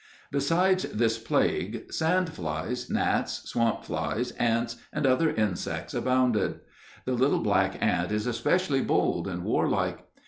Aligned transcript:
Besides 0.31 0.81
this 0.91 1.19
plague, 1.19 1.93
sand 1.93 2.33
flies, 2.33 2.89
gnats, 2.89 3.47
swamp 3.47 3.83
flies, 3.83 4.31
ants, 4.31 4.77
and 4.91 5.05
other 5.05 5.29
insects 5.29 5.93
abounded. 5.93 6.59
The 7.05 7.13
little 7.13 7.41
black 7.43 7.77
ant 7.83 8.11
is 8.11 8.25
especially 8.25 8.81
bold 8.81 9.27
and 9.27 9.43
warlike. 9.43 9.99